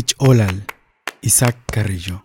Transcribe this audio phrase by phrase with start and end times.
[0.00, 0.62] Tich Olal,
[1.22, 2.22] Isaac Carrillo.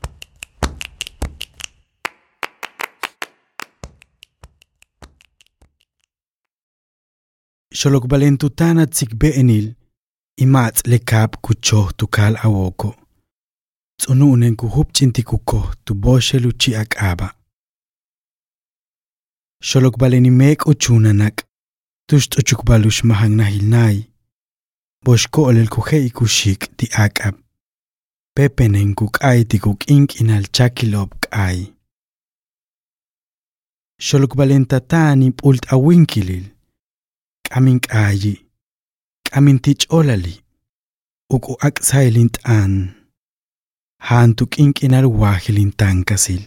[7.73, 9.75] Xolok valentutana tsikbe'enil,
[10.43, 12.95] imatz lekab kuchoh tukal awoko.
[13.99, 17.27] Tsununen kuhupchinti kukoh tu boshe luchi akaba.
[19.69, 21.43] Xolok valenimek uchunanak,
[22.07, 23.97] tusht uchukbalush mahang nahilnai.
[25.03, 27.44] Bosh ko'olel kuhei kushik ti akab.
[28.35, 31.59] Pepenen kuk'ay ti kuk'ink inal chakilob k'ay.
[34.05, 36.45] Xolok valentatani p'ult awinkilil.
[37.47, 38.33] K'amin k'ayi.
[39.27, 40.35] K'amin tich'olali.
[41.35, 42.73] Uku aksailin t'an.
[44.07, 46.43] Han tuk'ink inal wahilin tankasil.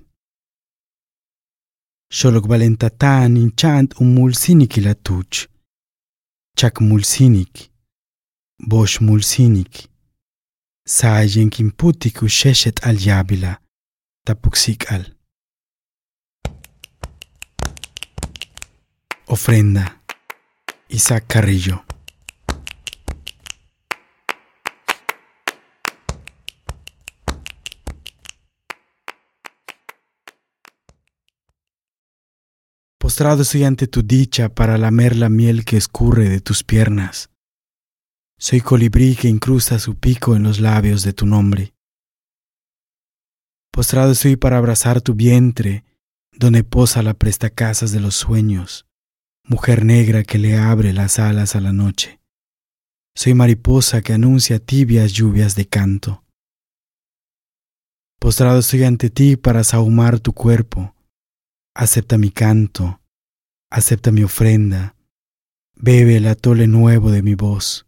[2.18, 5.36] Xolok valentatani chant umulsinik ilatuch.
[6.58, 6.74] Chak
[10.88, 11.48] mulsinik.
[11.48, 11.48] Bosh mulsinik.
[11.48, 13.60] Sayen kimputik u sheshet al yabila.
[14.24, 15.04] Tapuksik al.
[19.26, 20.00] Ofrenda.
[20.88, 21.84] Isaac Carrillo.
[32.98, 37.28] Postrado estoy ante tu dicha para lamer la miel que escurre de tus piernas.
[38.40, 41.74] Soy colibrí que incrusta su pico en los labios de tu nombre.
[43.72, 45.84] Postrado estoy para abrazar tu vientre,
[46.30, 48.86] donde posa la prestacasas de los sueños,
[49.42, 52.20] mujer negra que le abre las alas a la noche.
[53.16, 56.24] Soy mariposa que anuncia tibias lluvias de canto.
[58.20, 60.94] Postrado estoy ante ti para sahumar tu cuerpo.
[61.74, 63.00] Acepta mi canto,
[63.68, 64.94] acepta mi ofrenda,
[65.74, 67.87] bebe el atole nuevo de mi voz,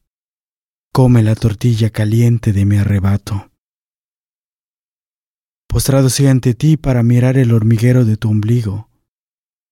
[0.93, 3.51] come la tortilla caliente de mi arrebato.
[5.69, 8.91] Postrado estoy ante ti para mirar el hormiguero de tu ombligo,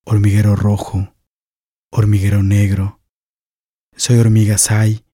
[0.05, 1.15] hormiguero rojo,
[1.91, 3.01] hormiguero negro.
[3.97, 5.05] Soy hormiga sai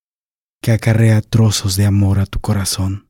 [0.61, 3.09] que acarrea trozos de amor a tu corazón.